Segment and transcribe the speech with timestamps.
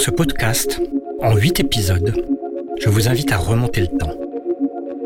[0.00, 0.80] ce podcast,
[1.20, 2.14] en huit épisodes,
[2.78, 4.14] je vous invite à remonter le temps,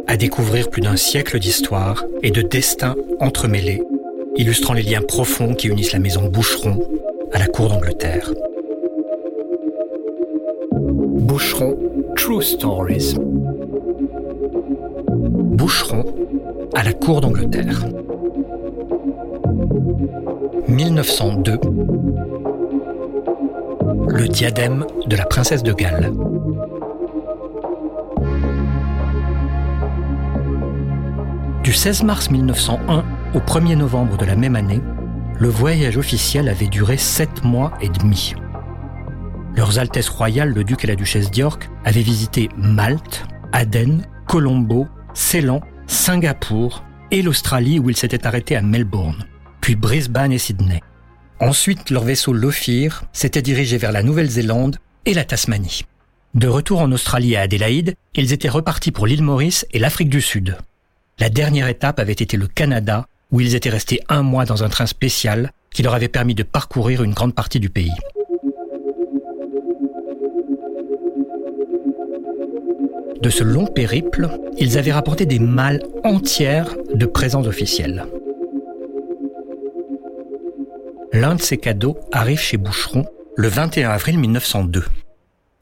[0.06, 3.82] à découvrir plus d'un siècle d'histoire et de destins entremêlés,
[4.36, 6.78] illustrant les liens profonds qui unissent la maison Boucheron
[7.32, 8.32] à la cour d'Angleterre.
[10.70, 11.76] Boucheron
[12.14, 13.16] True Stories.
[15.18, 16.04] Boucheron
[16.72, 17.84] à la cour d'Angleterre.
[20.68, 21.58] 1902.
[24.08, 26.12] Le diadème de la princesse de Galles.
[31.62, 33.04] Du 16 mars 1901
[33.34, 34.80] au 1er novembre de la même année,
[35.38, 38.34] le voyage officiel avait duré sept mois et demi.
[39.56, 45.60] Leurs Altesses royales, le duc et la duchesse d'York, avaient visité Malte, Aden, Colombo, Ceylan,
[45.86, 49.24] Singapour et l'Australie où ils s'étaient arrêtés à Melbourne,
[49.60, 50.80] puis Brisbane et Sydney.
[51.40, 55.82] Ensuite, leur vaisseau l'Ophir s'était dirigé vers la Nouvelle-Zélande et la Tasmanie.
[56.34, 60.20] De retour en Australie à Adélaïde, ils étaient repartis pour l'île Maurice et l'Afrique du
[60.20, 60.56] Sud.
[61.18, 64.68] La dernière étape avait été le Canada, où ils étaient restés un mois dans un
[64.68, 67.92] train spécial qui leur avait permis de parcourir une grande partie du pays.
[73.20, 74.28] De ce long périple,
[74.58, 78.06] ils avaient rapporté des malles entières de présents officiels.
[81.14, 84.84] L'un de ces cadeaux arrive chez Boucheron le 21 avril 1902.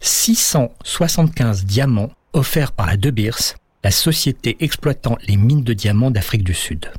[0.01, 6.43] 675 diamants offerts par la De Beers, la société exploitant les mines de diamants d'Afrique
[6.43, 6.91] du Sud.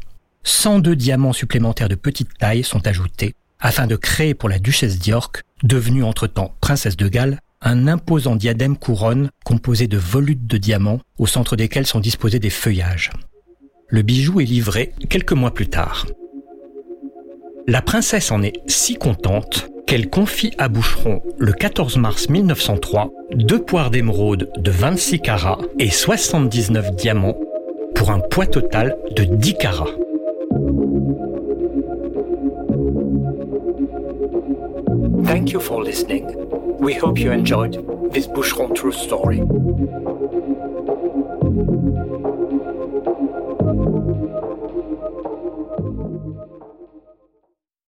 [0.44, 5.42] 102 diamants supplémentaires de petite taille sont ajoutés afin de créer pour la duchesse d'York,
[5.64, 11.26] devenue entre-temps princesse de Galles, un imposant diadème couronne composé de volutes de diamants au
[11.26, 13.10] centre desquels sont disposés des feuillages.
[13.88, 16.06] Le bijou est livré quelques mois plus tard.
[17.66, 23.59] La princesse en est si contente qu'elle confie à Boucheron le 14 mars 1903 deux
[23.59, 27.38] poires d'émeraude de 26 carats et 79 diamants
[27.95, 29.92] pour un poids total de 10 carats.
[35.26, 36.26] Thank you for listening.
[36.80, 37.80] We hope you enjoyed
[38.11, 39.42] this Boucheron True Story.